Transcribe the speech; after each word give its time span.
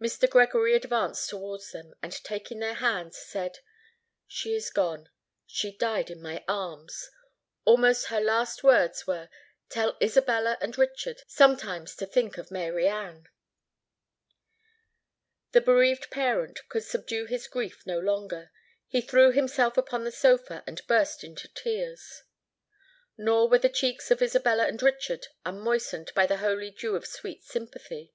Mr. 0.00 0.26
Gregory 0.26 0.74
advanced 0.74 1.28
towards 1.28 1.72
them, 1.72 1.92
and 2.02 2.10
taking 2.24 2.58
their 2.58 2.72
hands, 2.72 3.18
said, 3.18 3.58
"She 4.26 4.54
is 4.54 4.70
gone—she 4.70 5.76
died 5.76 6.08
in 6.10 6.22
my 6.22 6.42
arms! 6.48 7.10
Almost 7.66 8.06
her 8.06 8.18
last 8.18 8.64
words 8.64 9.06
were, 9.06 9.28
'Tell 9.68 9.98
Isabella 10.00 10.56
and 10.62 10.78
Richard 10.78 11.20
sometimes 11.26 11.94
to 11.96 12.06
think 12.06 12.38
of 12.38 12.50
Mary 12.50 12.88
Anne.'" 12.88 13.28
The 15.52 15.60
bereaved 15.60 16.10
parent 16.10 16.66
could 16.70 16.84
subdue 16.84 17.26
his 17.26 17.46
grief 17.46 17.84
no 17.84 17.98
longer: 17.98 18.50
he 18.86 19.02
threw 19.02 19.32
himself 19.32 19.76
upon 19.76 20.04
the 20.04 20.10
sofa 20.10 20.64
and 20.66 20.80
burst 20.86 21.22
into 21.22 21.46
tears. 21.46 22.22
Nor 23.18 23.50
were 23.50 23.58
the 23.58 23.68
cheeks 23.68 24.10
of 24.10 24.22
Isabella 24.22 24.66
and 24.66 24.82
Richard 24.82 25.26
unmoistened 25.44 26.10
by 26.14 26.24
the 26.24 26.38
holy 26.38 26.70
dew 26.70 26.96
of 26.96 27.06
sweet 27.06 27.44
sympathy. 27.44 28.14